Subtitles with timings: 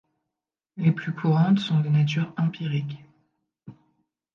[0.77, 2.97] Les plus courantes sont de nature empirique.